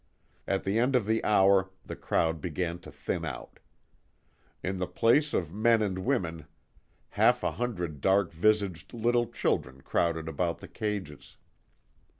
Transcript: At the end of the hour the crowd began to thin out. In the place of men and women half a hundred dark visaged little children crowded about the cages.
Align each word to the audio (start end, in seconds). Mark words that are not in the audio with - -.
At 0.47 0.63
the 0.63 0.79
end 0.79 0.95
of 0.95 1.05
the 1.05 1.23
hour 1.23 1.69
the 1.85 1.95
crowd 1.95 2.41
began 2.41 2.79
to 2.79 2.91
thin 2.91 3.23
out. 3.23 3.59
In 4.63 4.79
the 4.79 4.87
place 4.87 5.31
of 5.31 5.53
men 5.53 5.83
and 5.83 5.99
women 5.99 6.47
half 7.09 7.43
a 7.43 7.51
hundred 7.51 8.01
dark 8.01 8.31
visaged 8.33 8.95
little 8.95 9.27
children 9.27 9.81
crowded 9.81 10.27
about 10.27 10.57
the 10.57 10.67
cages. 10.67 11.37